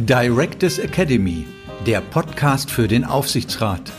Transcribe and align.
Directors 0.00 0.80
Academy, 0.80 1.46
der 1.86 2.00
Podcast 2.00 2.70
für 2.70 2.88
den 2.88 3.04
Aufsichtsrat. 3.04 3.92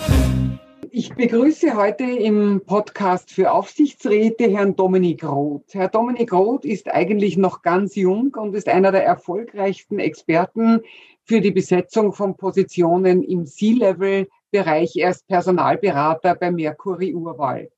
Ich 0.92 1.14
begrüße 1.14 1.76
heute 1.76 2.04
im 2.04 2.62
Podcast 2.66 3.32
für 3.32 3.52
Aufsichtsräte 3.52 4.50
Herrn 4.50 4.76
Dominik 4.76 5.24
Roth. 5.24 5.74
Herr 5.74 5.88
Dominik 5.88 6.34
Roth 6.34 6.66
ist 6.66 6.92
eigentlich 6.92 7.38
noch 7.38 7.62
ganz 7.62 7.96
jung 7.96 8.36
und 8.36 8.54
ist 8.54 8.68
einer 8.68 8.92
der 8.92 9.06
erfolgreichsten 9.06 10.00
Experten 10.00 10.82
für 11.24 11.40
die 11.40 11.52
Besetzung 11.52 12.12
von 12.12 12.36
Positionen 12.36 13.24
im 13.24 13.46
C-Level-Bereich. 13.46 14.98
Er 14.98 15.12
ist 15.12 15.26
Personalberater 15.28 16.36
bei 16.36 16.52
Mercury 16.52 17.14
Urwahl. 17.14 17.70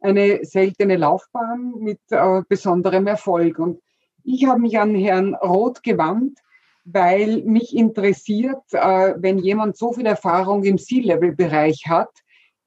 Eine 0.00 0.44
seltene 0.44 0.96
Laufbahn 0.96 1.74
mit 1.78 2.00
äh, 2.10 2.42
besonderem 2.48 3.06
Erfolg. 3.06 3.60
Und 3.60 3.80
ich 4.24 4.46
habe 4.46 4.60
mich 4.60 4.76
an 4.78 4.94
Herrn 4.96 5.34
Roth 5.36 5.82
gewandt, 5.84 6.40
weil 6.84 7.42
mich 7.42 7.74
interessiert, 7.74 8.62
äh, 8.72 9.14
wenn 9.16 9.38
jemand 9.38 9.76
so 9.76 9.92
viel 9.92 10.06
Erfahrung 10.06 10.64
im 10.64 10.78
C-Level-Bereich 10.78 11.84
hat, 11.86 12.10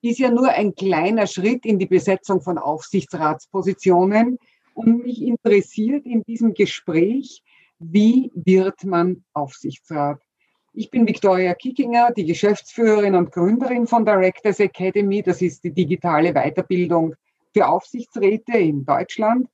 ist 0.02 0.20
ja 0.20 0.32
nur 0.32 0.50
ein 0.50 0.76
kleiner 0.76 1.28
Schritt 1.28 1.66
in 1.66 1.80
die 1.80 1.86
Besetzung 1.86 2.42
von 2.42 2.58
Aufsichtsratspositionen. 2.58 4.38
Und 4.74 5.04
mich 5.04 5.22
interessiert 5.22 6.06
in 6.06 6.24
diesem 6.24 6.54
Gespräch, 6.54 7.44
wie 7.80 8.32
wird 8.34 8.84
man 8.84 9.24
Aufsichtsrat? 9.34 10.20
Ich 10.74 10.92
bin 10.92 11.08
Viktoria 11.08 11.56
Kickinger, 11.56 12.12
die 12.12 12.26
Geschäftsführerin 12.26 13.16
und 13.16 13.32
Gründerin 13.32 13.88
von 13.88 14.06
Directors 14.06 14.60
Academy. 14.60 15.24
Das 15.24 15.42
ist 15.42 15.64
die 15.64 15.74
digitale 15.74 16.34
Weiterbildung 16.34 17.16
für 17.54 17.68
Aufsichtsräte 17.68 18.58
in 18.58 18.86
Deutschland. 18.86 19.48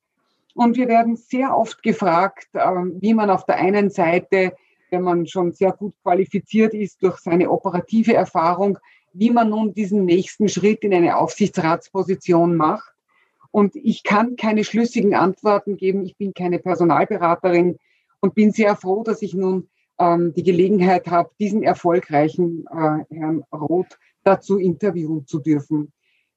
Und 0.53 0.77
wir 0.77 0.87
werden 0.87 1.15
sehr 1.15 1.57
oft 1.57 1.81
gefragt, 1.81 2.47
ähm, 2.53 2.97
wie 2.99 3.13
man 3.13 3.29
auf 3.29 3.45
der 3.45 3.57
einen 3.57 3.89
Seite, 3.89 4.53
wenn 4.91 5.01
man 5.01 5.25
schon 5.25 5.51
sehr 5.53 5.71
gut 5.71 5.95
qualifiziert 6.03 6.73
ist 6.73 7.01
durch 7.01 7.17
seine 7.17 7.49
operative 7.49 8.13
Erfahrung, 8.13 8.77
wie 9.13 9.31
man 9.31 9.49
nun 9.49 9.73
diesen 9.73 10.05
nächsten 10.05 10.47
Schritt 10.49 10.83
in 10.83 10.93
eine 10.93 11.17
Aufsichtsratsposition 11.17 12.55
macht. 12.55 12.93
Und 13.51 13.75
ich 13.75 14.03
kann 14.03 14.35
keine 14.35 14.63
schlüssigen 14.63 15.13
Antworten 15.13 15.77
geben. 15.77 16.05
Ich 16.05 16.17
bin 16.17 16.33
keine 16.33 16.59
Personalberaterin 16.59 17.77
und 18.19 18.35
bin 18.35 18.51
sehr 18.51 18.75
froh, 18.75 19.03
dass 19.03 19.21
ich 19.21 19.33
nun 19.33 19.69
ähm, 19.99 20.33
die 20.33 20.43
Gelegenheit 20.43 21.07
habe, 21.07 21.29
diesen 21.39 21.63
erfolgreichen 21.63 22.65
äh, 22.71 23.15
Herrn 23.15 23.43
Roth 23.51 23.99
dazu 24.23 24.57
interviewen 24.57 25.27
zu 25.27 25.39
dürfen. 25.39 25.91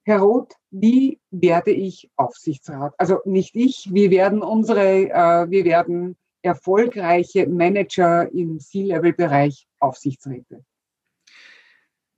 Herr 0.07 0.19
Roth, 0.19 0.53
wie 0.71 1.19
werde 1.31 1.71
ich 1.71 2.09
Aufsichtsrat? 2.15 2.93
Also 2.97 3.19
nicht 3.25 3.57
ich, 3.57 3.89
wir 3.91 4.09
werden 4.09 4.41
unsere, 4.41 5.09
äh, 5.09 5.49
wir 5.49 5.65
werden 5.65 6.15
erfolgreiche 6.41 7.45
Manager 7.45 8.31
im 8.31 8.57
C-Level-Bereich 8.57 9.67
Aufsichtsräte. 9.79 10.63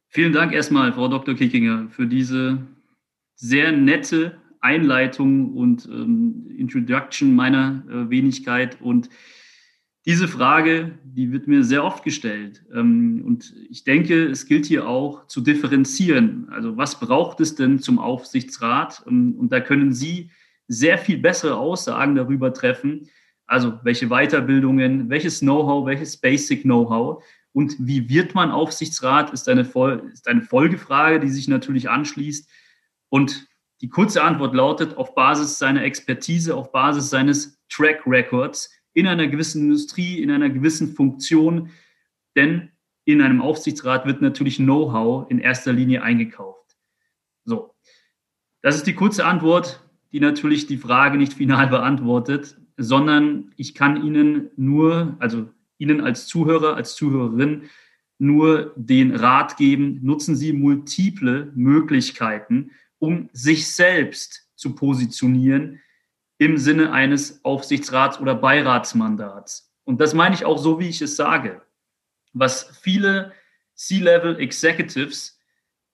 Vielen 0.08 0.34
Dank 0.34 0.54
erstmal, 0.54 0.94
Frau 0.94 1.08
Dr. 1.08 1.34
Kickinger, 1.34 1.90
für 1.90 2.06
diese 2.06 2.59
sehr 3.34 3.72
nette 3.72 4.40
Einleitung 4.59 5.56
und 5.56 5.88
ähm, 5.88 6.46
Introduction 6.59 7.34
meiner 7.34 7.84
äh, 7.90 8.08
Wenigkeit 8.12 8.80
und 8.81 9.09
diese 10.05 10.28
Frage, 10.28 10.97
die 11.03 11.31
wird 11.31 11.47
mir 11.47 11.64
sehr 11.64 11.83
oft 11.83 12.03
gestellt. 12.03 12.64
Ähm, 12.73 13.22
und 13.25 13.53
ich 13.69 13.83
denke, 13.83 14.25
es 14.25 14.45
gilt 14.45 14.66
hier 14.66 14.88
auch 14.88 15.28
zu 15.28 15.41
differenzieren. 15.41 16.47
Also 16.52 16.78
was 16.78 17.00
braucht 17.00 17.41
es 17.41 17.56
denn 17.56 17.80
zum 17.80 18.00
Aufsichtsrat? 18.00 19.03
Ähm, 19.08 19.36
und 19.38 19.52
da 19.52 19.59
können 19.59 19.94
Sie 19.94 20.31
sehr 20.67 20.97
viel 20.97 21.17
bessere 21.17 21.58
Aussagen 21.58 22.16
darüber 22.16 22.53
treffen. 22.53 23.09
Also 23.45 23.80
welche 23.83 24.08
Weiterbildungen, 24.08 25.09
welches 25.09 25.39
Know-how, 25.39 25.86
welches 25.86 26.17
Basic 26.17 26.61
Know-how. 26.61 27.23
Und 27.52 27.75
wie 27.80 28.08
wird 28.08 28.36
man 28.36 28.52
Aufsichtsrat, 28.52 29.34
ist 29.34 29.50
eine, 29.50 29.61
ist 30.13 30.28
eine 30.28 30.44
Folgefrage, 30.44 31.19
die 31.19 31.30
sich 31.30 31.47
natürlich 31.47 31.89
anschließt. 31.89 32.47
Und 33.09 33.47
die 33.81 33.89
kurze 33.89 34.24
Antwort 34.24 34.53
lautet, 34.53 34.97
auf 34.97 35.16
Basis 35.16 35.57
seiner 35.57 35.84
Expertise, 35.84 36.56
auf 36.56 36.72
Basis 36.72 37.09
seines 37.09 37.59
Track 37.69 38.03
Records, 38.06 38.69
in 38.94 39.07
einer 39.07 39.27
gewissen 39.27 39.63
Industrie, 39.63 40.22
in 40.22 40.31
einer 40.31 40.50
gewissen 40.50 40.94
Funktion, 40.94 41.69
denn 42.35 42.69
in 43.05 43.22
einem 43.22 43.41
Aufsichtsrat 43.41 44.05
wird 44.05 44.22
natürlich 44.22 44.57
Know-how 44.57 45.29
in 45.29 45.39
erster 45.39 45.73
Linie 45.73 46.03
eingekauft. 46.03 46.77
So, 47.45 47.73
das 48.61 48.75
ist 48.75 48.88
die 48.88 48.94
kurze 48.94 49.25
Antwort, 49.25 49.83
die 50.11 50.19
natürlich 50.19 50.67
die 50.67 50.77
Frage 50.77 51.17
nicht 51.17 51.33
final 51.33 51.67
beantwortet, 51.69 52.57
sondern 52.77 53.51
ich 53.57 53.75
kann 53.75 54.05
Ihnen 54.05 54.51
nur, 54.55 55.16
also 55.19 55.50
Ihnen 55.77 56.01
als 56.01 56.27
Zuhörer, 56.27 56.75
als 56.75 56.95
Zuhörerin, 56.95 57.63
nur 58.17 58.73
den 58.75 59.16
Rat 59.16 59.57
geben, 59.57 60.00
nutzen 60.03 60.35
Sie 60.35 60.51
multiple 60.51 61.51
Möglichkeiten, 61.56 62.71
um 63.00 63.29
sich 63.31 63.73
selbst 63.73 64.50
zu 64.56 64.75
positionieren 64.75 65.79
im 66.39 66.57
Sinne 66.57 66.91
eines 66.91 67.44
Aufsichtsrats- 67.45 68.19
oder 68.19 68.33
Beiratsmandats. 68.33 69.72
Und 69.83 70.01
das 70.01 70.13
meine 70.13 70.33
ich 70.33 70.45
auch 70.45 70.57
so, 70.57 70.79
wie 70.79 70.89
ich 70.89 71.01
es 71.01 71.16
sage. 71.16 71.61
Was 72.33 72.79
viele 72.81 73.33
C-Level 73.75 74.39
Executives 74.39 75.39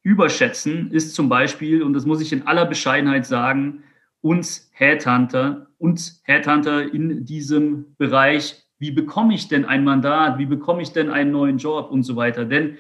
überschätzen, 0.03 0.91
ist 0.91 1.15
zum 1.15 1.29
Beispiel, 1.29 1.81
und 1.81 1.93
das 1.93 2.05
muss 2.05 2.21
ich 2.21 2.31
in 2.31 2.45
aller 2.45 2.65
Bescheidenheit 2.65 3.25
sagen, 3.25 3.83
uns 4.21 4.69
Headhunter, 4.73 5.67
uns 5.79 6.21
Headhunter 6.25 6.93
in 6.93 7.25
diesem 7.25 7.95
Bereich, 7.97 8.63
wie 8.77 8.91
bekomme 8.91 9.33
ich 9.33 9.47
denn 9.47 9.65
ein 9.65 9.83
Mandat, 9.83 10.37
wie 10.37 10.45
bekomme 10.45 10.83
ich 10.83 10.91
denn 10.91 11.09
einen 11.09 11.31
neuen 11.31 11.57
Job 11.57 11.89
und 11.89 12.03
so 12.03 12.15
weiter. 12.15 12.45
Denn 12.45 12.77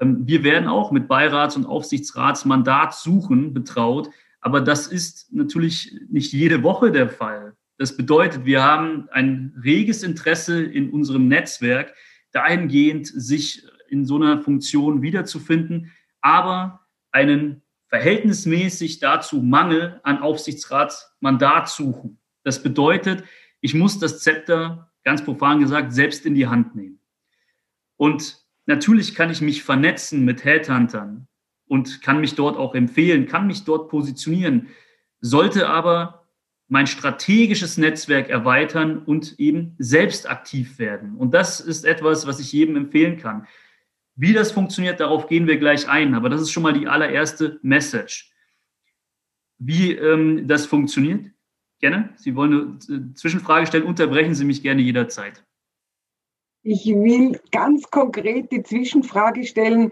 ähm, 0.00 0.26
wir 0.26 0.44
werden 0.44 0.68
auch 0.68 0.92
mit 0.92 1.08
Beirats- 1.08 1.56
und 1.56 1.66
Aufsichtsratsmandatsuchen 1.66 3.52
betraut, 3.52 4.08
aber 4.42 4.60
das 4.60 4.88
ist 4.88 5.32
natürlich 5.32 5.98
nicht 6.10 6.32
jede 6.32 6.62
Woche 6.62 6.90
der 6.90 7.08
Fall. 7.08 7.56
Das 7.78 7.96
bedeutet, 7.96 8.44
wir 8.44 8.62
haben 8.62 9.08
ein 9.10 9.54
reges 9.64 10.02
Interesse 10.02 10.62
in 10.62 10.90
unserem 10.90 11.28
Netzwerk, 11.28 11.94
dahingehend 12.32 13.06
sich 13.06 13.66
in 13.88 14.04
so 14.04 14.16
einer 14.16 14.42
Funktion 14.42 15.00
wiederzufinden, 15.00 15.92
aber 16.20 16.80
einen 17.12 17.62
verhältnismäßig 17.88 18.98
dazu 18.98 19.42
Mangel 19.42 20.00
an 20.02 20.18
Aufsichtsratsmandat 20.18 21.68
suchen. 21.68 22.18
Das 22.42 22.62
bedeutet, 22.62 23.22
ich 23.60 23.74
muss 23.74 23.98
das 24.00 24.20
Zepter, 24.20 24.90
ganz 25.04 25.24
profan 25.24 25.60
gesagt, 25.60 25.92
selbst 25.92 26.26
in 26.26 26.34
die 26.34 26.48
Hand 26.48 26.74
nehmen. 26.74 26.98
Und 27.96 28.38
natürlich 28.66 29.14
kann 29.14 29.30
ich 29.30 29.40
mich 29.40 29.62
vernetzen 29.62 30.24
mit 30.24 30.44
Headhuntern, 30.44 31.28
und 31.72 32.02
kann 32.02 32.20
mich 32.20 32.34
dort 32.34 32.58
auch 32.58 32.74
empfehlen, 32.74 33.24
kann 33.24 33.46
mich 33.46 33.64
dort 33.64 33.88
positionieren, 33.88 34.68
sollte 35.22 35.70
aber 35.70 36.26
mein 36.68 36.86
strategisches 36.86 37.78
Netzwerk 37.78 38.28
erweitern 38.28 38.98
und 38.98 39.40
eben 39.40 39.74
selbst 39.78 40.28
aktiv 40.28 40.78
werden. 40.78 41.14
Und 41.14 41.32
das 41.32 41.60
ist 41.60 41.86
etwas, 41.86 42.26
was 42.26 42.40
ich 42.40 42.52
jedem 42.52 42.76
empfehlen 42.76 43.16
kann. 43.16 43.46
Wie 44.16 44.34
das 44.34 44.52
funktioniert, 44.52 45.00
darauf 45.00 45.28
gehen 45.28 45.46
wir 45.46 45.56
gleich 45.56 45.88
ein, 45.88 46.14
aber 46.14 46.28
das 46.28 46.42
ist 46.42 46.50
schon 46.50 46.62
mal 46.62 46.74
die 46.74 46.88
allererste 46.88 47.58
Message. 47.62 48.30
Wie 49.56 49.92
ähm, 49.92 50.46
das 50.46 50.66
funktioniert? 50.66 51.30
Gerne. 51.80 52.10
Sie 52.16 52.36
wollen 52.36 52.80
eine 52.86 53.14
Zwischenfrage 53.14 53.66
stellen, 53.66 53.84
unterbrechen 53.84 54.34
Sie 54.34 54.44
mich 54.44 54.62
gerne 54.62 54.82
jederzeit. 54.82 55.42
Ich 56.64 56.84
will 56.84 57.40
ganz 57.50 57.90
konkret 57.90 58.52
die 58.52 58.62
Zwischenfrage 58.62 59.44
stellen 59.44 59.90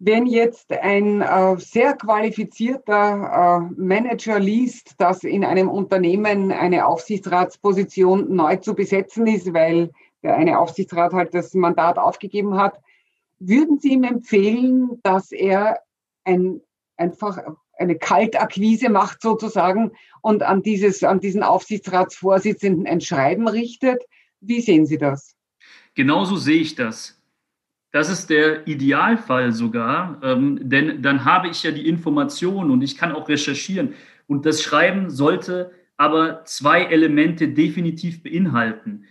wenn 0.00 0.26
jetzt 0.26 0.70
ein 0.70 1.22
äh, 1.22 1.56
sehr 1.58 1.94
qualifizierter 1.94 3.68
äh, 3.74 3.80
Manager 3.80 4.38
liest, 4.38 4.94
dass 4.98 5.24
in 5.24 5.44
einem 5.44 5.68
Unternehmen 5.68 6.52
eine 6.52 6.86
Aufsichtsratsposition 6.86 8.34
neu 8.34 8.56
zu 8.56 8.74
besetzen 8.74 9.26
ist, 9.26 9.52
weil 9.52 9.90
der 10.22 10.36
eine 10.36 10.58
Aufsichtsrat 10.58 11.12
halt 11.12 11.34
das 11.34 11.52
Mandat 11.54 11.98
aufgegeben 11.98 12.56
hat, 12.56 12.78
würden 13.40 13.78
Sie 13.78 13.92
ihm 13.92 14.04
empfehlen, 14.04 15.00
dass 15.02 15.32
er 15.32 15.80
ein, 16.24 16.60
einfach 16.96 17.38
eine 17.76 17.96
Kaltakquise 17.96 18.90
macht 18.90 19.22
sozusagen 19.22 19.92
und 20.22 20.42
an, 20.42 20.62
dieses, 20.62 21.02
an 21.04 21.20
diesen 21.20 21.42
Aufsichtsratsvorsitzenden 21.42 22.86
ein 22.86 23.00
Schreiben 23.00 23.48
richtet? 23.48 24.02
Wie 24.40 24.60
sehen 24.60 24.86
Sie 24.86 24.98
das? 24.98 25.34
Genauso 25.94 26.36
sehe 26.36 26.60
ich 26.60 26.74
das. 26.74 27.17
Das 27.90 28.10
ist 28.10 28.28
der 28.28 28.66
Idealfall 28.66 29.52
sogar, 29.52 30.20
ähm, 30.22 30.58
denn 30.60 31.00
dann 31.02 31.24
habe 31.24 31.48
ich 31.48 31.62
ja 31.62 31.70
die 31.70 31.88
Information 31.88 32.70
und 32.70 32.82
ich 32.82 32.96
kann 32.96 33.12
auch 33.12 33.28
recherchieren. 33.28 33.94
Und 34.26 34.44
das 34.44 34.62
Schreiben 34.62 35.08
sollte 35.08 35.72
aber 35.96 36.44
zwei 36.44 36.84
Elemente 36.84 37.48
definitiv 37.48 38.22
beinhalten. 38.22 39.04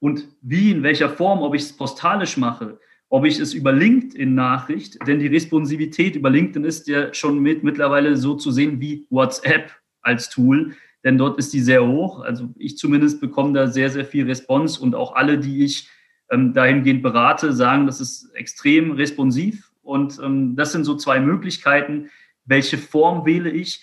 Und 0.00 0.28
wie, 0.42 0.72
in 0.72 0.82
welcher 0.82 1.08
Form, 1.08 1.42
ob 1.42 1.54
ich 1.54 1.62
es 1.62 1.76
postalisch 1.76 2.36
mache, 2.36 2.78
ob 3.08 3.24
ich 3.24 3.38
es 3.38 3.54
über 3.54 3.72
LinkedIn-Nachricht, 3.72 4.98
denn 5.06 5.20
die 5.20 5.28
Responsivität 5.28 6.16
über 6.16 6.28
LinkedIn 6.28 6.64
ist 6.64 6.88
ja 6.88 7.14
schon 7.14 7.38
mit, 7.38 7.62
mittlerweile 7.62 8.16
so 8.16 8.34
zu 8.34 8.50
sehen 8.50 8.80
wie 8.80 9.06
WhatsApp 9.10 9.70
als 10.02 10.28
Tool, 10.28 10.74
denn 11.04 11.16
dort 11.16 11.38
ist 11.38 11.52
die 11.52 11.60
sehr 11.60 11.86
hoch. 11.86 12.20
Also 12.20 12.52
ich 12.58 12.76
zumindest 12.76 13.20
bekomme 13.20 13.52
da 13.52 13.68
sehr, 13.68 13.88
sehr 13.88 14.04
viel 14.04 14.26
Response 14.26 14.80
und 14.80 14.94
auch 14.94 15.14
alle, 15.14 15.38
die 15.38 15.64
ich 15.64 15.88
ähm, 16.34 16.52
dahingehend 16.52 17.02
berate, 17.02 17.52
sagen, 17.52 17.86
das 17.86 18.00
ist 18.00 18.34
extrem 18.34 18.92
responsiv. 18.92 19.70
Und 19.82 20.18
ähm, 20.22 20.56
das 20.56 20.72
sind 20.72 20.84
so 20.84 20.96
zwei 20.96 21.20
Möglichkeiten. 21.20 22.10
Welche 22.44 22.78
Form 22.78 23.24
wähle 23.24 23.50
ich? 23.50 23.82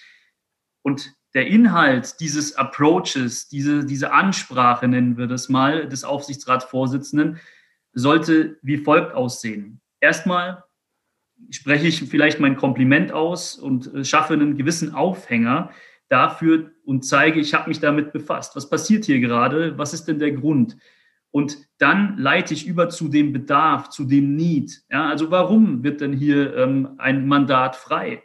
Und 0.81 1.13
der 1.33 1.48
Inhalt 1.48 2.19
dieses 2.19 2.56
Approaches, 2.56 3.48
diese, 3.48 3.86
diese 3.86 4.12
Ansprache, 4.12 4.88
nennen 4.88 5.18
wir 5.18 5.27
das 5.27 5.48
mal, 5.48 5.88
des 5.88 6.03
Aufsichtsratsvorsitzenden, 6.03 7.39
sollte 7.94 8.57
wie 8.62 8.77
folgt 8.77 9.13
aussehen. 9.13 9.80
Erstmal 10.00 10.63
spreche 11.50 11.88
ich 11.88 12.03
vielleicht 12.03 12.39
mein 12.39 12.56
Kompliment 12.56 13.12
aus 13.12 13.56
und 13.56 13.94
äh, 13.94 14.03
schaffe 14.03 14.33
einen 14.33 14.57
gewissen 14.57 14.94
Aufhänger 14.94 15.71
dafür 16.09 16.71
und 16.83 17.06
zeige, 17.06 17.39
ich 17.39 17.53
habe 17.53 17.69
mich 17.69 17.80
damit 17.80 18.12
befasst. 18.12 18.56
Was 18.56 18.69
passiert 18.69 19.06
hier 19.06 19.19
gerade? 19.19 19.77
Was 19.77 19.94
ist 19.94 20.06
denn 20.06 20.19
der 20.19 20.31
Grund? 20.31 20.75
Und 21.31 21.57
dann 21.78 22.18
leite 22.18 22.54
ich 22.54 22.68
über 22.68 22.89
zu 22.89 23.07
dem 23.07 23.31
Bedarf, 23.31 23.89
zu 23.89 24.04
dem 24.04 24.36
Need. 24.36 24.83
Ja, 24.92 25.10
also 25.10 25.31
warum 25.31 25.83
wird 25.83 26.01
denn 26.01 26.13
hier 26.13 26.56
ähm, 26.57 26.95
ein 26.98 27.25
Mandat 27.28 27.75
frei? 27.75 28.22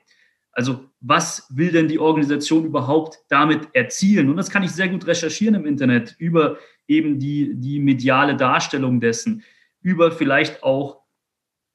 Also 0.51 0.91
was 1.01 1.47
will 1.51 1.71
denn 1.71 1.87
die 1.87 2.01
Organisation 2.01 2.65
überhaupt 2.65 3.19
damit 3.29 3.69
erzielen? 3.75 4.29
Und 4.29 4.37
das 4.37 4.51
kann 4.51 4.65
ich 4.65 4.73
sehr 4.73 4.89
gut 4.89 5.07
recherchieren 5.07 5.55
im 5.55 5.67
Internet 5.67 6.17
über 6.19 6.57
eben 6.89 7.19
die, 7.19 7.55
die 7.55 7.79
mediale 7.79 8.37
Darstellung 8.37 9.01
dessen, 9.01 9.45
über 9.83 10.11
vielleicht 10.11 10.63
auch 10.65 11.03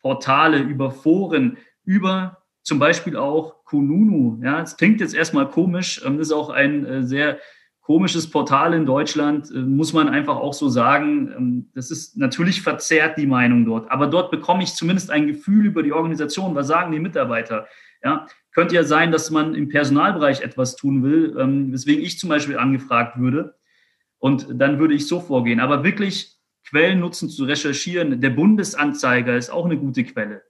Portale, 0.02 0.60
über 0.60 0.92
Foren, 0.92 1.58
über 1.86 2.44
zum 2.64 2.80
Beispiel 2.80 3.16
auch 3.16 3.64
Kununu. 3.66 4.40
Ja, 4.44 4.62
es 4.62 4.76
klingt 4.78 5.00
jetzt 5.00 5.16
erstmal 5.16 5.50
komisch, 5.50 6.02
ähm, 6.06 6.20
ist 6.20 6.32
auch 6.32 6.50
ein 6.50 6.86
äh, 6.86 7.04
sehr 7.04 7.40
komisches 7.92 8.30
Portal 8.30 8.74
in 8.74 8.86
Deutschland, 8.86 9.52
äh, 9.52 9.60
muss 9.60 9.92
man 9.92 10.08
einfach 10.08 10.38
auch 10.38 10.54
so 10.54 10.70
sagen. 10.70 11.30
Ähm, 11.38 11.70
das 11.76 11.92
ist 11.92 12.16
natürlich 12.16 12.62
verzerrt 12.62 13.18
die 13.18 13.28
Meinung 13.28 13.66
dort, 13.66 13.92
aber 13.92 14.08
dort 14.08 14.32
bekomme 14.32 14.64
ich 14.64 14.76
zumindest 14.76 15.12
ein 15.12 15.28
Gefühl 15.28 15.66
über 15.66 15.84
die 15.84 15.92
Organisation. 15.92 16.56
Was 16.56 16.68
sagen 16.68 16.94
die 16.94 17.00
Mitarbeiter? 17.00 17.68
Ja, 18.02 18.28
könnte 18.54 18.76
ja 18.76 18.86
sein, 18.86 19.12
dass 19.12 19.30
man 19.30 19.56
im 19.56 19.68
Personalbereich 19.68 20.40
etwas 20.40 20.78
tun 20.78 21.04
will, 21.04 21.36
ähm, 21.38 21.74
weswegen 21.74 22.02
ich 22.02 22.18
zum 22.18 22.30
Beispiel 22.30 22.58
angefragt 22.58 23.20
würde. 23.20 23.56
Und 24.20 24.48
dann 24.54 24.80
würde 24.80 24.94
ich 24.94 25.06
so 25.06 25.20
vorgehen. 25.20 25.60
Aber 25.60 25.84
wirklich 25.84 26.38
Quellen 26.70 27.02
nutzen 27.02 27.30
zu 27.30 27.44
recherchieren. 27.44 28.22
Der 28.22 28.30
Bundesanzeiger 28.30 29.36
ist 29.36 29.50
auch 29.50 29.66
eine 29.66 29.78
gute 29.78 30.06
Quelle, 30.06 30.44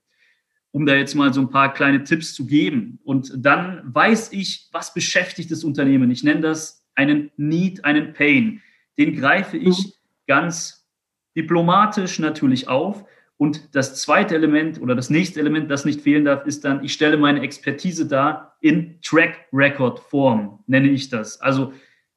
um 0.70 0.86
da 0.86 0.94
jetzt 0.94 1.16
mal 1.16 1.34
so 1.34 1.42
ein 1.42 1.50
paar 1.50 1.74
kleine 1.74 2.04
Tipps 2.04 2.36
zu 2.36 2.46
geben. 2.46 3.00
Und 3.04 3.34
dann 3.36 3.82
weiß 3.86 4.32
ich, 4.32 4.70
was 4.72 4.94
beschäftigt 4.94 5.50
das 5.50 5.64
Unternehmen. 5.64 6.12
Ich 6.12 6.24
nenne 6.24 6.42
das 6.42 6.81
einen 7.02 7.32
Need, 7.38 7.84
einen 7.86 8.14
Pain. 8.14 8.62
Den 8.98 9.16
greife 9.16 9.58
ich 9.58 9.78
mhm. 9.78 9.92
ganz 10.28 10.88
diplomatisch 11.36 12.20
natürlich 12.20 12.68
auf 12.68 13.06
und 13.42 13.74
das 13.76 14.00
zweite 14.00 14.36
Element 14.36 14.80
oder 14.80 14.94
das 14.94 15.10
nächste 15.10 15.40
Element, 15.40 15.72
das 15.72 15.84
nicht 15.84 16.02
fehlen 16.02 16.26
darf, 16.26 16.46
ist 16.46 16.64
dann, 16.64 16.84
ich 16.84 16.94
stelle 16.94 17.18
meine 17.18 17.42
Expertise 17.42 18.08
dar 18.08 18.56
in 18.62 19.00
Track 19.02 19.48
Record 19.52 20.00
Form, 20.00 20.60
nenne 20.68 20.90
ich 20.90 21.10
das. 21.10 21.42
Also, 21.42 21.74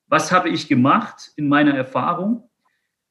was 0.07 0.31
habe 0.31 0.51
ich 0.51 0.69
gemacht 0.69 1.33
in 1.37 1.49
meiner 1.49 1.75
Erfahrung? 1.75 2.51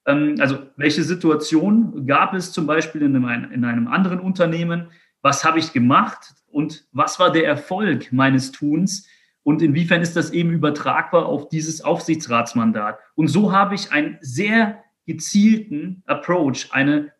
Ähm, 0.05 0.35
also, 0.39 0.59
welche 0.77 1.01
Situation 1.01 2.05
gab 2.05 2.35
es 2.35 2.51
zum 2.51 2.67
Beispiel 2.67 3.01
in 3.01 3.15
einem, 3.15 3.51
in 3.51 3.65
einem 3.65 3.87
anderen 3.87 4.19
Unternehmen? 4.19 4.91
Was 5.23 5.43
habe 5.43 5.57
ich 5.57 5.73
gemacht 5.73 6.35
und 6.51 6.85
was 6.91 7.19
war 7.19 7.31
der 7.31 7.47
Erfolg 7.47 8.13
meines 8.13 8.51
Tuns? 8.51 9.07
Und 9.43 9.61
inwiefern 9.61 10.01
ist 10.01 10.15
das 10.15 10.31
eben 10.31 10.51
übertragbar 10.51 11.25
auf 11.25 11.49
dieses 11.49 11.81
Aufsichtsratsmandat? 11.81 12.97
Und 13.15 13.27
so 13.27 13.51
habe 13.51 13.75
ich 13.75 13.91
einen 13.91 14.17
sehr 14.21 14.83
gezielten 15.05 16.01
Approach, 16.05 16.69
eine 16.71 17.11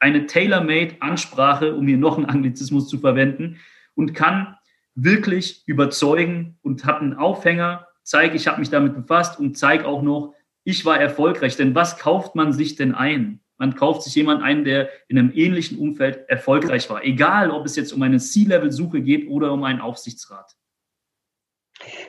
eine 0.00 0.26
tailor-made 0.26 0.96
Ansprache, 1.00 1.74
um 1.74 1.86
hier 1.86 1.98
noch 1.98 2.16
einen 2.16 2.26
Anglizismus 2.26 2.88
zu 2.88 2.98
verwenden, 2.98 3.58
und 3.94 4.14
kann 4.14 4.56
wirklich 4.94 5.62
überzeugen 5.66 6.58
und 6.62 6.84
habe 6.84 7.00
einen 7.00 7.14
Aufhänger, 7.14 7.86
zeige, 8.02 8.36
ich 8.36 8.46
habe 8.46 8.60
mich 8.60 8.70
damit 8.70 8.94
befasst 8.94 9.38
und 9.38 9.56
zeige 9.56 9.86
auch 9.86 10.02
noch, 10.02 10.34
ich 10.64 10.84
war 10.84 11.00
erfolgreich. 11.00 11.56
Denn 11.56 11.74
was 11.74 11.98
kauft 11.98 12.34
man 12.34 12.52
sich 12.52 12.76
denn 12.76 12.94
ein? 12.94 13.40
Man 13.56 13.74
kauft 13.74 14.02
sich 14.02 14.14
jemanden 14.14 14.44
ein, 14.44 14.64
der 14.64 14.88
in 15.08 15.18
einem 15.18 15.32
ähnlichen 15.34 15.78
Umfeld 15.78 16.28
erfolgreich 16.28 16.88
war. 16.90 17.04
Egal, 17.04 17.50
ob 17.50 17.66
es 17.66 17.74
jetzt 17.74 17.92
um 17.92 18.02
eine 18.02 18.18
C-Level-Suche 18.18 19.00
geht 19.02 19.28
oder 19.28 19.52
um 19.52 19.64
einen 19.64 19.80
Aufsichtsrat. 19.80 20.56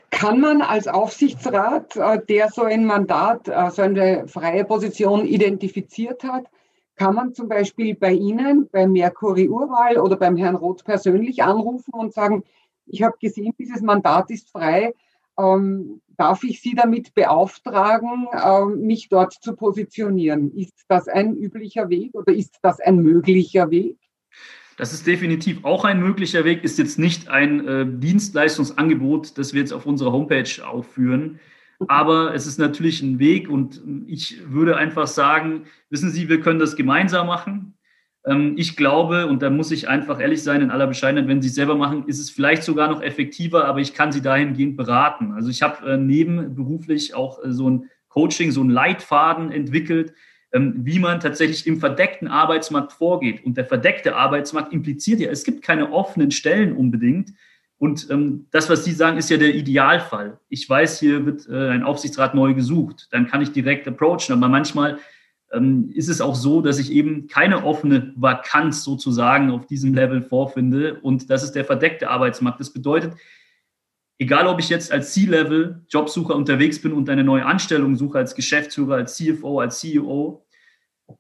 Kann 0.10 0.39
man 0.39 0.62
als 0.62 0.88
Aufsichtsrat, 0.88 1.95
äh, 1.95 2.19
der 2.25 2.50
so 2.50 2.63
ein 2.63 2.86
Mandat, 2.86 3.48
äh, 3.48 3.69
so 3.71 3.81
eine 3.81 4.27
freie 4.27 4.66
Position 4.66 5.25
identifiziert 5.25 6.24
hat, 6.24 6.45
kann 6.95 7.16
man 7.16 7.33
zum 7.33 7.48
Beispiel 7.48 7.95
bei 7.95 8.12
Ihnen, 8.12 8.68
bei 8.71 8.86
Mercury 8.86 9.48
Urwahl 9.48 9.98
oder 9.98 10.18
beim 10.18 10.36
Herrn 10.36 10.56
Roth 10.56 10.83
persönlich 10.83 11.42
anrufen 11.44 11.94
und 11.94 12.13
sagen, 12.13 12.44
ich 12.86 13.04
habe 13.04 13.16
gesehen, 13.21 13.54
dieses 13.57 13.81
Mandat 13.81 14.30
ist 14.31 14.51
frei. 14.51 14.94
Ähm, 15.38 16.01
darf 16.18 16.44
ich 16.44 16.62
Sie 16.62 16.75
damit 16.75 17.13
beauftragen, 17.13 18.27
ähm, 18.33 18.81
mich 18.81 19.07
dort 19.07 19.33
zu 19.33 19.56
positionieren? 19.56 20.51
Ist 20.51 20.83
das 20.89 21.07
ein 21.07 21.38
üblicher 21.38 21.88
Weg 21.88 22.13
oder 22.16 22.33
ist 22.33 22.57
das 22.62 22.81
ein 22.81 22.98
möglicher 22.98 23.69
Weg? 23.69 23.98
Das 24.79 24.93
ist 24.93 25.05
definitiv 25.05 25.65
auch 25.65 25.83
ein 25.83 25.99
möglicher 25.99 26.45
Weg, 26.45 26.63
ist 26.63 26.79
jetzt 26.79 26.97
nicht 26.97 27.27
ein 27.27 27.67
äh, 27.67 27.85
Dienstleistungsangebot, 27.85 29.37
das 29.37 29.53
wir 29.53 29.59
jetzt 29.59 29.73
auf 29.73 29.85
unserer 29.85 30.13
Homepage 30.13 30.65
aufführen. 30.65 31.41
Aber 31.89 32.33
es 32.33 32.47
ist 32.47 32.59
natürlich 32.59 33.01
ein 33.01 33.19
Weg 33.19 33.49
und 33.49 33.81
ich 34.07 34.41
würde 34.49 34.77
einfach 34.77 35.07
sagen, 35.07 35.63
wissen 35.89 36.11
Sie, 36.11 36.29
wir 36.29 36.39
können 36.39 36.59
das 36.59 36.77
gemeinsam 36.77 37.27
machen. 37.27 37.73
Ähm, 38.25 38.53
ich 38.55 38.77
glaube, 38.77 39.27
und 39.27 39.41
da 39.41 39.49
muss 39.49 39.71
ich 39.71 39.89
einfach 39.89 40.21
ehrlich 40.21 40.43
sein, 40.43 40.61
in 40.61 40.71
aller 40.71 40.87
Bescheidenheit, 40.87 41.27
wenn 41.27 41.41
Sie 41.41 41.49
es 41.49 41.55
selber 41.55 41.75
machen, 41.75 42.05
ist 42.07 42.19
es 42.19 42.29
vielleicht 42.29 42.63
sogar 42.63 42.89
noch 42.89 43.01
effektiver, 43.01 43.65
aber 43.65 43.79
ich 43.79 43.93
kann 43.93 44.13
Sie 44.13 44.21
dahingehend 44.21 44.77
beraten. 44.77 45.33
Also 45.33 45.49
ich 45.49 45.61
habe 45.61 45.85
äh, 45.91 45.97
nebenberuflich 45.97 47.15
auch 47.15 47.43
äh, 47.43 47.51
so 47.51 47.69
ein 47.69 47.89
Coaching, 48.07 48.51
so 48.51 48.63
ein 48.63 48.69
Leitfaden 48.69 49.51
entwickelt, 49.51 50.13
wie 50.51 50.99
man 50.99 51.19
tatsächlich 51.19 51.67
im 51.67 51.79
verdeckten 51.79 52.27
Arbeitsmarkt 52.27 52.93
vorgeht. 52.93 53.45
Und 53.45 53.57
der 53.57 53.65
verdeckte 53.65 54.15
Arbeitsmarkt 54.15 54.73
impliziert 54.73 55.19
ja, 55.19 55.29
es 55.29 55.43
gibt 55.43 55.61
keine 55.61 55.91
offenen 55.91 56.31
Stellen 56.31 56.75
unbedingt, 56.75 57.33
und 57.79 58.09
ähm, 58.09 58.47
das, 58.51 58.69
was 58.69 58.83
Sie 58.83 58.91
sagen, 58.91 59.17
ist 59.17 59.29
ja 59.29 59.37
der 59.37 59.55
Idealfall. 59.55 60.37
Ich 60.49 60.69
weiß, 60.69 60.99
hier 60.99 61.25
wird 61.25 61.47
äh, 61.47 61.69
ein 61.69 61.83
Aufsichtsrat 61.83 62.35
neu 62.35 62.53
gesucht. 62.53 63.07
Dann 63.11 63.25
kann 63.25 63.41
ich 63.41 63.53
direkt 63.53 63.87
approachen. 63.87 64.33
Aber 64.33 64.49
manchmal 64.49 64.99
ähm, 65.53 65.89
ist 65.93 66.09
es 66.09 66.19
auch 66.19 66.35
so, 66.35 66.59
dass 66.61 66.77
ich 66.77 66.91
eben 66.91 67.27
keine 67.27 67.63
offene 67.63 68.11
Vakanz 68.17 68.83
sozusagen 68.83 69.49
auf 69.49 69.65
diesem 69.65 69.94
Level 69.94 70.21
vorfinde. 70.21 70.99
Und 71.01 71.29
das 71.29 71.41
ist 71.41 71.53
der 71.53 71.63
verdeckte 71.63 72.09
Arbeitsmarkt. 72.09 72.59
Das 72.59 72.73
bedeutet, 72.73 73.13
egal 74.19 74.45
ob 74.45 74.59
ich 74.59 74.69
jetzt 74.69 74.92
als 74.92 75.14
C-Level 75.14 75.83
Jobsucher 75.90 76.35
unterwegs 76.35 76.80
bin 76.80 76.94
und 76.94 77.09
eine 77.09 77.23
neue 77.23 77.45
Anstellung 77.45 77.95
suche 77.95 78.19
als 78.19 78.35
Geschäftsführer, 78.35 78.95
als 78.95 79.16
CFO, 79.16 79.59
als 79.59 79.80
CEO, 79.80 80.45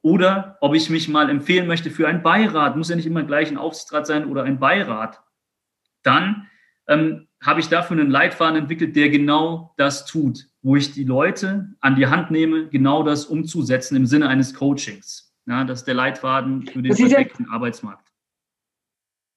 oder 0.03 0.57
ob 0.61 0.75
ich 0.75 0.91
mich 0.91 1.09
mal 1.09 1.31
empfehlen 1.31 1.65
möchte 1.65 1.89
für 1.89 2.07
einen 2.07 2.21
Beirat, 2.21 2.75
muss 2.75 2.89
ja 2.89 2.95
nicht 2.95 3.07
immer 3.07 3.23
gleich 3.23 3.49
ein 3.49 3.57
Aufsichtsrat 3.57 4.05
sein 4.05 4.27
oder 4.27 4.43
ein 4.43 4.59
Beirat 4.59 5.19
dann 6.03 6.47
ähm, 6.87 7.27
habe 7.41 7.59
ich 7.59 7.69
dafür 7.69 7.97
einen 7.97 8.09
Leitfaden 8.09 8.57
entwickelt, 8.57 8.95
der 8.95 9.09
genau 9.09 9.73
das 9.77 10.05
tut, 10.05 10.47
wo 10.61 10.75
ich 10.75 10.91
die 10.91 11.03
Leute 11.03 11.73
an 11.79 11.95
die 11.95 12.07
Hand 12.07 12.31
nehme, 12.31 12.67
genau 12.67 13.03
das 13.03 13.25
umzusetzen 13.25 13.95
im 13.95 14.05
Sinne 14.05 14.27
eines 14.27 14.53
Coachings. 14.53 15.33
Ja, 15.45 15.63
das 15.63 15.79
ist 15.79 15.85
der 15.85 15.95
Leitfaden 15.95 16.67
für 16.67 16.81
den 16.81 16.95
perfekten 16.95 17.45
ja, 17.45 17.53
Arbeitsmarkt. 17.53 18.08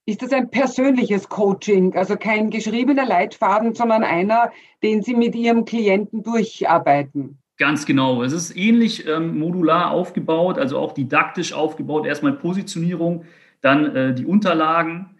Ist 0.04 0.20
das 0.20 0.32
ein 0.32 0.50
persönliches 0.50 1.28
Coaching, 1.28 1.94
also 1.94 2.16
kein 2.16 2.50
geschriebener 2.50 3.06
Leitfaden, 3.06 3.74
sondern 3.74 4.02
einer, 4.02 4.50
den 4.82 5.02
Sie 5.02 5.14
mit 5.14 5.34
Ihrem 5.36 5.64
Klienten 5.64 6.24
durcharbeiten? 6.24 7.38
Ganz 7.56 7.86
genau. 7.86 8.24
Es 8.24 8.32
ist 8.32 8.56
ähnlich 8.56 9.06
ähm, 9.06 9.38
modular 9.38 9.92
aufgebaut, 9.92 10.58
also 10.58 10.78
auch 10.78 10.92
didaktisch 10.92 11.52
aufgebaut. 11.52 12.06
Erstmal 12.06 12.32
Positionierung, 12.32 13.24
dann 13.60 13.94
äh, 13.94 14.14
die 14.14 14.26
Unterlagen, 14.26 15.16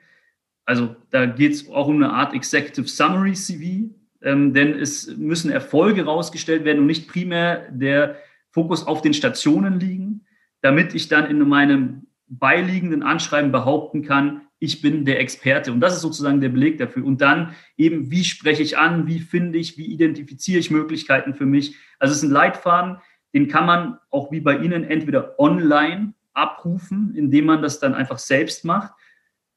also 0.65 0.97
da 1.11 1.27
geht 1.27 1.53
es 1.53 1.71
auch 1.71 1.87
um 1.87 1.97
eine 1.97 2.13
Art 2.13 2.35
Executive 2.35 2.89
Summary 2.89 3.35
CV, 3.35 3.95
ähm, 4.23 4.53
denn 4.53 4.75
es 4.75 5.17
müssen 5.17 5.53
Erfolge 5.53 6.05
rausgestellt 6.05 6.65
werden 6.65 6.81
und 6.81 6.87
nicht 6.87 7.09
primär 7.09 7.69
der 7.71 8.17
Fokus 8.51 8.85
auf 8.87 9.03
den 9.03 9.15
Stationen 9.15 9.79
liegen, 9.79 10.27
damit 10.61 10.95
ich 10.95 11.09
dann 11.09 11.31
in 11.31 11.47
meinem 11.49 12.07
beiliegenden 12.27 13.03
Anschreiben 13.03 13.53
behaupten 13.53 14.03
kann, 14.03 14.43
ich 14.63 14.81
bin 14.81 15.05
der 15.05 15.21
Experte. 15.21 15.73
Und 15.73 15.81
das 15.81 15.95
ist 15.95 16.03
sozusagen 16.03 16.41
der 16.41 16.49
Beleg 16.49 16.79
dafür. 16.79 17.05
Und 17.05 17.21
dann 17.21 17.55
eben, 17.77 18.11
wie 18.11 18.25
spreche 18.25 18.63
ich 18.63 18.79
an, 18.79 19.07
wie 19.07 19.19
finde 19.19 19.59
ich, 19.59 19.77
wie 19.77 19.87
identifiziere 19.87 20.61
ich 20.61 20.71
Möglichkeiten 20.71 21.35
für 21.35 21.47
mich. 21.47 21.77
Also 21.99 22.13
es 22.13 22.19
ist 22.19 22.25
ein 22.25 22.33
Leitfaden, 22.33 22.99
den 23.35 23.49
kann 23.49 23.67
man 23.67 23.99
auch 24.11 24.31
wie 24.31 24.41
bei 24.41 24.59
Ihnen 24.59 24.85
entweder 24.85 25.39
online 25.39 26.15
abrufen, 26.33 27.15
indem 27.15 27.47
man 27.47 27.63
das 27.63 27.81
dann 27.81 27.95
einfach 27.95 28.19
selbst 28.19 28.65
macht 28.65 28.93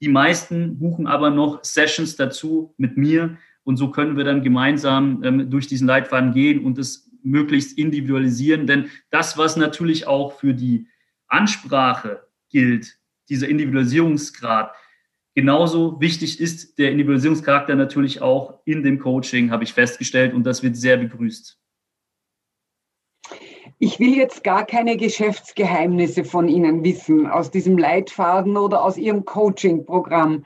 die 0.02 0.10
meisten 0.10 0.78
buchen 0.78 1.08
aber 1.08 1.30
noch 1.30 1.64
Sessions 1.64 2.16
dazu 2.16 2.74
mit 2.78 2.98
mir 2.98 3.38
und 3.64 3.78
so 3.78 3.92
können 3.92 4.18
wir 4.18 4.24
dann 4.24 4.44
gemeinsam 4.44 5.24
ähm, 5.24 5.50
durch 5.50 5.68
diesen 5.68 5.88
Leitfaden 5.88 6.34
gehen 6.34 6.64
und 6.64 6.78
es 6.78 7.10
möglichst 7.24 7.78
individualisieren. 7.78 8.68
Denn 8.68 8.90
das, 9.10 9.38
was 9.38 9.58
natürlich 9.58 10.06
auch 10.06 10.34
für 10.40 10.54
die 10.54 10.88
Ansprache 11.28 12.28
gilt, 12.50 13.00
dieser 13.30 13.48
Individualisierungsgrad, 13.48 14.72
genauso 15.36 16.00
wichtig 16.00 16.40
ist 16.40 16.80
der 16.80 16.92
Individualisierungscharakter 16.92 17.76
natürlich 17.76 18.22
auch 18.22 18.60
in 18.66 18.82
dem 18.82 18.98
Coaching, 19.00 19.52
habe 19.52 19.64
ich 19.64 19.74
festgestellt, 19.74 20.34
und 20.34 20.44
das 20.44 20.64
wird 20.64 20.76
sehr 20.76 20.98
begrüßt. 20.98 21.60
Ich 23.78 24.00
will 24.00 24.16
jetzt 24.16 24.44
gar 24.44 24.66
keine 24.66 24.96
Geschäftsgeheimnisse 24.96 26.24
von 26.24 26.48
Ihnen 26.48 26.84
wissen, 26.84 27.28
aus 27.28 27.52
diesem 27.52 27.78
Leitfaden 27.78 28.56
oder 28.56 28.84
aus 28.84 28.98
Ihrem 28.98 29.26
Coaching-Programm. 29.26 30.46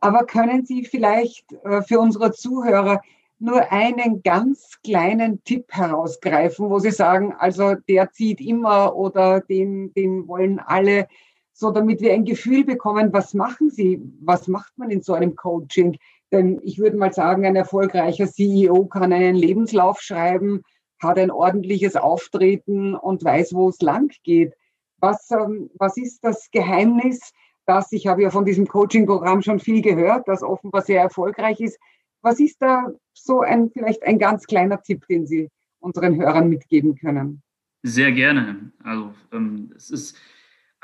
Aber 0.00 0.26
können 0.26 0.66
Sie 0.66 0.84
vielleicht 0.84 1.50
äh, 1.64 1.80
für 1.82 1.98
unsere 1.98 2.32
Zuhörer 2.32 3.00
nur 3.38 3.72
einen 3.72 4.22
ganz 4.22 4.78
kleinen 4.84 5.42
Tipp 5.44 5.66
herausgreifen, 5.70 6.68
wo 6.68 6.78
Sie 6.78 6.90
sagen, 6.90 7.34
also 7.38 7.74
der 7.88 8.10
zieht 8.12 8.40
immer 8.40 8.94
oder 8.94 9.40
den, 9.40 9.92
den 9.94 10.28
wollen 10.28 10.58
alle, 10.58 11.08
so 11.58 11.70
damit 11.70 12.02
wir 12.02 12.12
ein 12.12 12.26
Gefühl 12.26 12.64
bekommen, 12.64 13.14
was 13.14 13.32
machen 13.32 13.70
Sie, 13.70 13.98
was 14.20 14.46
macht 14.46 14.76
man 14.76 14.90
in 14.90 15.00
so 15.00 15.14
einem 15.14 15.36
Coaching? 15.36 15.96
Denn 16.30 16.60
ich 16.62 16.78
würde 16.78 16.98
mal 16.98 17.14
sagen, 17.14 17.46
ein 17.46 17.56
erfolgreicher 17.56 18.26
CEO 18.26 18.84
kann 18.84 19.10
einen 19.10 19.34
Lebenslauf 19.34 20.02
schreiben, 20.02 20.62
hat 21.00 21.18
ein 21.18 21.30
ordentliches 21.30 21.96
Auftreten 21.96 22.94
und 22.94 23.24
weiß, 23.24 23.54
wo 23.54 23.70
es 23.70 23.80
lang 23.80 24.12
geht. 24.22 24.52
Was, 24.98 25.30
ähm, 25.30 25.70
was 25.78 25.96
ist 25.96 26.22
das 26.24 26.50
Geheimnis, 26.50 27.32
dass 27.64 27.90
ich 27.90 28.06
habe 28.06 28.22
ja 28.22 28.30
von 28.30 28.44
diesem 28.44 28.66
Coaching-Programm 28.66 29.40
schon 29.40 29.58
viel 29.58 29.80
gehört, 29.80 30.28
das 30.28 30.42
offenbar 30.42 30.82
sehr 30.82 31.00
erfolgreich 31.00 31.60
ist. 31.60 31.78
Was 32.20 32.38
ist 32.38 32.60
da 32.60 32.92
so 33.14 33.40
ein, 33.40 33.70
vielleicht 33.70 34.02
ein 34.02 34.18
ganz 34.18 34.44
kleiner 34.44 34.82
Tipp, 34.82 35.06
den 35.06 35.26
Sie 35.26 35.48
unseren 35.80 36.16
Hörern 36.16 36.50
mitgeben 36.50 36.96
können? 36.96 37.42
Sehr 37.82 38.12
gerne. 38.12 38.72
Also 38.82 39.14
ähm, 39.32 39.72
es 39.74 39.90
ist 39.90 40.16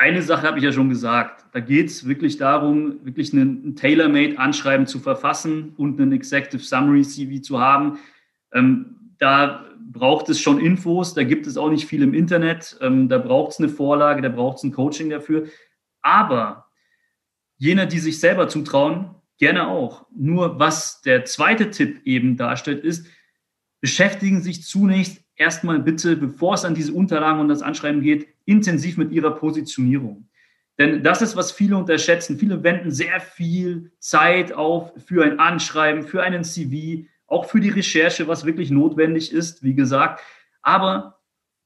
eine 0.02 0.22
Sache, 0.22 0.46
habe 0.46 0.58
ich 0.58 0.64
ja 0.64 0.72
schon 0.72 0.88
gesagt. 0.88 1.46
Da 1.52 1.60
geht 1.60 1.88
es 1.88 2.06
wirklich 2.06 2.36
darum, 2.36 3.04
wirklich 3.04 3.32
ein 3.32 3.76
Tailor-Made-Anschreiben 3.76 4.86
zu 4.86 4.98
verfassen 4.98 5.74
und 5.76 6.00
einen 6.00 6.12
Executive 6.12 6.62
Summary 6.62 7.02
CV 7.02 7.40
zu 7.40 7.60
haben. 7.60 7.98
Ähm, 8.52 9.14
da 9.18 9.64
braucht 9.80 10.28
es 10.28 10.40
schon 10.40 10.60
Infos, 10.60 11.14
da 11.14 11.22
gibt 11.22 11.46
es 11.46 11.56
auch 11.56 11.70
nicht 11.70 11.86
viel 11.86 12.02
im 12.02 12.14
Internet, 12.14 12.76
ähm, 12.80 13.08
da 13.08 13.18
braucht 13.18 13.52
es 13.52 13.58
eine 13.58 13.68
Vorlage, 13.68 14.22
da 14.22 14.28
braucht 14.28 14.58
es 14.58 14.64
ein 14.64 14.72
Coaching 14.72 15.10
dafür. 15.10 15.46
Aber 16.00 16.66
jene, 17.56 17.86
die 17.86 17.98
sich 17.98 18.18
selber 18.18 18.48
zutrauen, 18.48 19.14
Gerne 19.42 19.66
auch. 19.66 20.06
Nur 20.14 20.60
was 20.60 21.02
der 21.02 21.24
zweite 21.24 21.70
Tipp 21.70 22.02
eben 22.04 22.36
darstellt, 22.36 22.84
ist, 22.84 23.08
beschäftigen 23.80 24.40
sich 24.40 24.62
zunächst 24.62 25.21
erstmal 25.42 25.80
bitte, 25.80 26.16
bevor 26.16 26.54
es 26.54 26.64
an 26.64 26.74
diese 26.74 26.92
Unterlagen 26.92 27.40
und 27.40 27.48
das 27.48 27.62
Anschreiben 27.62 28.00
geht, 28.00 28.28
intensiv 28.44 28.96
mit 28.96 29.12
ihrer 29.12 29.32
Positionierung. 29.32 30.28
Denn 30.78 31.02
das 31.02 31.20
ist, 31.20 31.36
was 31.36 31.52
viele 31.52 31.76
unterschätzen. 31.76 32.38
Viele 32.38 32.62
wenden 32.62 32.90
sehr 32.90 33.20
viel 33.20 33.92
Zeit 33.98 34.52
auf 34.52 34.92
für 35.06 35.24
ein 35.24 35.38
Anschreiben, 35.38 36.02
für 36.02 36.22
einen 36.22 36.44
CV, 36.44 37.06
auch 37.26 37.46
für 37.46 37.60
die 37.60 37.68
Recherche, 37.68 38.26
was 38.26 38.44
wirklich 38.44 38.70
notwendig 38.70 39.32
ist, 39.32 39.62
wie 39.62 39.74
gesagt. 39.74 40.20
Aber 40.62 41.20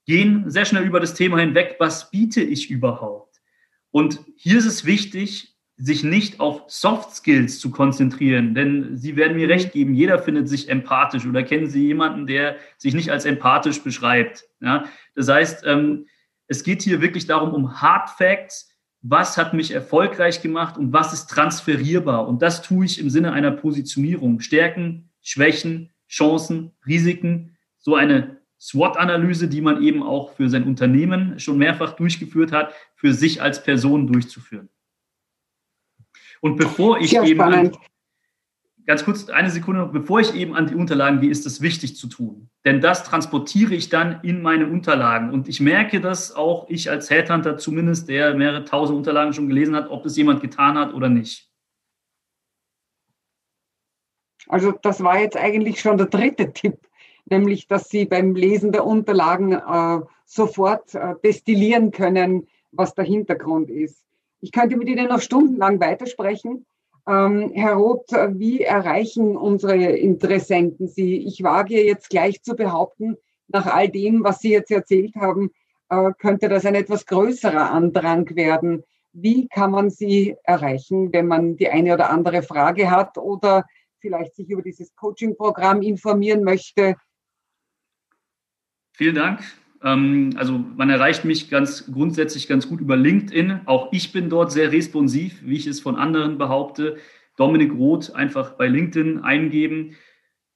gehen 0.07 0.51
sehr 0.51 0.65
schnell 0.65 0.85
über 0.85 1.01
das 1.01 1.15
Thema 1.15 1.39
hinweg, 1.39 1.77
was 1.79 2.11
biete 2.11 2.41
ich 2.41 2.71
überhaupt? 2.71 3.41
Und 3.91 4.21
hier 4.37 4.59
ist 4.59 4.67
es 4.67 4.85
wichtig, 4.85 5.56
sich 5.79 6.05
nicht 6.05 6.41
auf 6.41 6.63
Soft 6.69 7.15
Skills 7.15 7.61
zu 7.61 7.71
konzentrieren, 7.71 8.55
denn 8.55 8.97
Sie 8.97 9.17
werden 9.17 9.37
mir 9.37 9.49
recht 9.49 9.73
geben, 9.73 9.95
jeder 9.95 10.19
findet 10.19 10.49
sich 10.49 10.71
empathisch 10.71 11.27
oder 11.27 11.43
kennen 11.43 11.69
Sie 11.69 11.87
jemanden, 11.87 12.27
der 12.27 12.57
sich 12.79 12.95
nicht 12.95 13.11
als 13.11 13.27
empathisch 13.27 13.83
beschreibt. 13.83 14.45
Ja? 14.61 14.85
Das 15.15 15.29
heißt, 15.29 15.65
ähm, 15.67 16.07
es 16.47 16.63
geht 16.63 16.83
hier 16.83 17.03
wirklich 17.03 17.27
darum, 17.27 17.53
um 17.53 17.81
Hard 17.81 18.09
Facts, 18.11 18.73
was 19.03 19.37
hat 19.37 19.53
mich 19.53 19.73
erfolgreich 19.73 20.41
gemacht 20.41 20.79
und 20.79 20.93
was 20.93 21.13
ist 21.13 21.27
transferierbar. 21.27 22.27
Und 22.27 22.41
das 22.41 22.63
tue 22.63 22.87
ich 22.87 22.99
im 22.99 23.11
Sinne 23.11 23.33
einer 23.33 23.51
Positionierung. 23.51 24.41
Stärken, 24.41 25.11
Schwächen, 25.21 25.93
Chancen, 26.09 26.73
Risiken, 26.87 27.57
so 27.79 27.95
eine 27.95 28.39
SWOT-Analyse, 28.59 29.49
die 29.49 29.61
man 29.61 29.83
eben 29.83 30.03
auch 30.03 30.33
für 30.35 30.49
sein 30.49 30.65
Unternehmen 30.65 31.39
schon 31.39 31.59
mehrfach 31.59 31.93
durchgeführt 31.93 32.53
hat, 32.53 32.73
für 32.95 33.13
sich 33.13 33.43
als 33.43 33.63
Person 33.63 34.07
durchzuführen. 34.07 34.71
Und 36.41 36.57
bevor 36.57 37.01
ich 37.01 37.11
Sehr 37.11 37.23
eben 37.23 37.41
an, 37.41 37.73
ganz 38.87 39.05
kurz 39.05 39.29
eine 39.29 39.51
Sekunde 39.51 39.81
noch, 39.81 39.93
bevor 39.93 40.21
ich 40.21 40.35
eben 40.35 40.55
an 40.55 40.67
die 40.67 40.75
Unterlagen 40.75 41.21
gehe, 41.21 41.31
ist 41.31 41.45
es 41.45 41.61
wichtig 41.61 41.97
zu 41.97 42.07
tun. 42.07 42.49
Denn 42.65 42.81
das 42.81 43.05
transportiere 43.05 43.75
ich 43.75 43.89
dann 43.89 44.21
in 44.23 44.43
meine 44.43 44.67
Unterlagen. 44.67 45.31
Und 45.33 45.49
ich 45.49 45.61
merke 45.61 46.01
das 46.01 46.35
auch 46.35 46.69
ich 46.69 46.89
als 46.89 47.11
Headhunter 47.11 47.59
zumindest, 47.59 48.09
der 48.09 48.35
mehrere 48.35 48.65
tausend 48.65 48.97
Unterlagen 48.97 49.33
schon 49.33 49.49
gelesen 49.49 49.75
hat, 49.75 49.91
ob 49.91 50.05
das 50.05 50.17
jemand 50.17 50.41
getan 50.41 50.79
hat 50.79 50.95
oder 50.95 51.09
nicht. 51.09 51.51
Also 54.49 54.73
das 54.73 55.03
war 55.03 55.19
jetzt 55.19 55.37
eigentlich 55.37 55.81
schon 55.81 55.99
der 55.99 56.07
dritte 56.07 56.53
Tipp, 56.53 56.79
nämlich 57.25 57.67
dass 57.67 57.89
Sie 57.89 58.05
beim 58.05 58.37
Lesen 58.37 58.71
der 58.71 58.87
Unterlagen 58.87 59.53
äh, 59.53 60.01
sofort 60.25 60.95
äh, 60.95 61.15
destillieren 61.25 61.91
können, 61.91 62.47
was 62.71 62.95
der 62.95 63.05
Hintergrund 63.05 63.71
ist. 63.71 64.06
Ich 64.41 64.53
könnte 64.53 64.77
mit 64.77 64.89
Ihnen 64.89 65.09
noch 65.09 65.21
stundenlang 65.21 65.81
weitersprechen. 65.81 66.67
Ähm, 67.09 67.53
Herr 67.55 67.75
Roth, 67.75 68.11
wie 68.11 68.63
erreichen 68.63 69.37
unsere 69.37 69.77
Interessenten 69.77 70.89
Sie? 70.89 71.19
Ich 71.19 71.43
wage 71.43 71.83
jetzt 71.83 72.11
gleich 72.11 72.43
zu 72.43 72.55
behaupten, 72.55 73.17
nach 73.49 73.67
all 73.67 73.89
dem, 73.89 74.25
was 74.25 74.41
Sie 74.41 74.51
jetzt 74.51 74.71
erzählt 74.71 75.15
haben, 75.15 75.51
äh, 75.89 76.13
könnte 76.19 76.49
das 76.49 76.67
ein 76.67 76.75
etwas 76.75 77.07
größerer 77.07 77.71
Andrang 77.71 78.35
werden. 78.35 78.83
Wie 79.13 79.49
kann 79.49 79.71
man 79.71 79.89
Sie 79.89 80.37
erreichen, 80.43 81.13
wenn 81.13 81.27
man 81.27 81.57
die 81.57 81.69
eine 81.69 81.95
oder 81.95 82.11
andere 82.11 82.43
Frage 82.43 82.91
hat 82.91 83.17
oder 83.19 83.65
vielleicht 84.01 84.35
sich 84.35 84.51
über 84.51 84.63
dieses 84.63 84.95
Coaching-Programm 84.97 85.83
informieren 85.83 86.45
möchte? 86.45 86.97
Vielen 88.93 89.15
Dank. 89.15 89.41
Ähm, 89.83 90.31
also 90.37 90.59
man 90.59 90.91
erreicht 90.91 91.25
mich 91.25 91.51
ganz 91.51 91.91
grundsätzlich 91.93 92.49
ganz 92.49 92.69
gut 92.69 92.81
über 92.81 92.97
LinkedIn. 92.97 93.61
Auch 93.67 93.93
ich 93.93 94.13
bin 94.13 94.29
dort 94.31 94.53
sehr 94.53 94.73
responsiv, 94.73 95.41
wie 95.43 95.57
ich 95.57 95.67
es 95.67 95.81
von 95.81 95.97
anderen 95.97 96.39
behaupte. 96.39 96.97
Dominik 97.37 97.73
Roth 97.75 98.15
einfach 98.15 98.53
bei 98.53 98.67
LinkedIn 98.67 99.21
eingeben. 99.21 99.97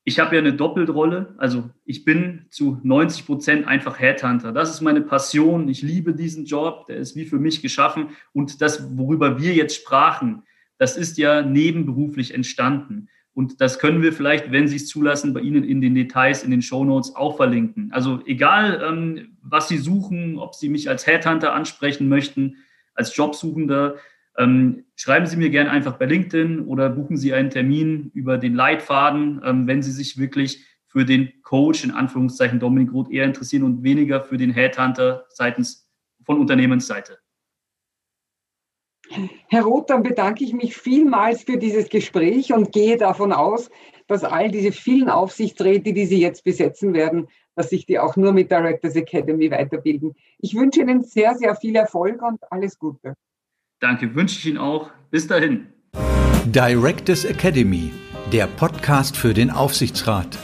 Ich 0.05 0.19
habe 0.19 0.35
ja 0.35 0.41
eine 0.41 0.55
Doppelrolle. 0.55 1.35
Also 1.37 1.71
ich 1.85 2.05
bin 2.05 2.47
zu 2.50 2.81
90 2.83 3.27
Prozent 3.27 3.67
einfach 3.67 4.00
Headhunter. 4.00 4.53
Das 4.53 4.71
ist 4.71 4.81
meine 4.81 5.03
Passion. 5.03 5.69
Ich 5.69 5.83
liebe 5.83 6.15
diesen 6.15 6.47
Job. 6.47 6.87
Der 6.87 6.97
ist 6.97 7.17
wie 7.17 7.27
für 7.27 7.39
mich 7.39 7.62
geschaffen. 7.62 8.09
Und 8.33 8.62
das, 8.62 8.97
worüber 8.97 9.41
wir 9.41 9.53
jetzt 9.53 9.77
sprachen, 9.77 10.43
das 10.79 10.97
ist 10.97 11.19
ja 11.19 11.43
nebenberuflich 11.43 12.33
entstanden. 12.33 13.09
Und 13.33 13.61
das 13.61 13.79
können 13.79 14.03
wir 14.03 14.13
vielleicht, 14.13 14.51
wenn 14.51 14.69
Sie 14.69 14.77
es 14.77 14.89
zulassen, 14.89 15.33
bei 15.33 15.41
Ihnen 15.41 15.65
in 15.65 15.81
den 15.81 15.95
Details, 15.95 16.43
in 16.43 16.51
den 16.51 16.63
Show 16.63 16.85
Notes 16.85 17.15
auch 17.15 17.37
verlinken. 17.37 17.91
Also 17.93 18.21
egal, 18.27 18.83
ähm, 18.87 19.37
was 19.43 19.69
Sie 19.69 19.79
suchen, 19.79 20.39
ob 20.39 20.55
Sie 20.55 20.69
mich 20.69 20.89
als 20.89 21.07
Headhunter 21.07 21.55
ansprechen 21.55 22.09
möchten, 22.09 22.57
als 22.95 23.17
Jobsuchender, 23.17 23.97
ähm, 24.37 24.85
schreiben 24.97 25.27
Sie 25.27 25.37
mir 25.37 25.51
gerne 25.51 25.71
einfach 25.71 25.97
bei 25.97 26.07
LinkedIn 26.07 26.61
oder 26.61 26.91
buchen 26.91 27.17
Sie 27.17 27.33
einen 27.33 27.51
Termin 27.51 28.11
über 28.15 28.37
den 28.37 28.55
Leitfaden, 28.55 29.41
ähm, 29.45 29.67
wenn 29.67 29.83
Sie 29.83 29.93
sich 29.93 30.19
wirklich 30.19 30.65
für 30.87 31.05
den 31.05 31.31
Coach, 31.43 31.85
in 31.85 31.93
Anführungszeichen 31.93 32.59
Dominik 32.59 32.93
Roth, 32.93 33.11
eher 33.11 33.25
interessieren 33.25 33.63
und 33.63 33.85
weniger 33.85 34.23
für 34.23 34.37
den 34.37 34.51
Headhunter 34.51 35.27
seitens 35.29 35.89
von 36.25 36.39
Unternehmensseite. 36.39 37.19
Herr 39.49 39.62
Roth, 39.62 39.90
dann 39.90 40.02
bedanke 40.02 40.45
ich 40.45 40.52
mich 40.52 40.76
vielmals 40.76 41.43
für 41.43 41.57
dieses 41.57 41.88
Gespräch 41.88 42.52
und 42.52 42.73
gehe 42.73 42.97
davon 42.97 43.33
aus, 43.33 43.71
dass 44.07 44.25
all 44.25 44.50
diese 44.50 44.73
vielen 44.73 45.09
Aufsichtsräte, 45.09 45.93
die 45.93 46.07
Sie 46.07 46.21
jetzt 46.21 46.45
besetzen 46.45 46.95
werden, 46.95 47.29
dass 47.55 47.71
sich 47.71 47.87
die 47.87 47.99
auch 47.99 48.17
nur 48.17 48.33
mit 48.33 48.50
Directors 48.50 48.97
Academy 48.97 49.50
weiterbilden. 49.50 50.14
Ich 50.38 50.55
wünsche 50.55 50.81
Ihnen 50.81 51.02
sehr, 51.02 51.35
sehr 51.35 51.55
viel 51.57 51.76
Erfolg 51.76 52.23
und 52.23 52.40
alles 52.50 52.79
Gute. 52.79 53.14
Danke, 53.81 54.14
wünsche 54.14 54.38
ich 54.38 54.47
Ihnen 54.47 54.59
auch. 54.59 54.90
Bis 55.11 55.26
dahin. 55.26 55.67
Directors 56.47 57.25
Academy, 57.25 57.93
der 58.33 58.47
Podcast 58.47 59.17
für 59.17 59.35
den 59.35 59.50
Aufsichtsrat. 59.50 60.38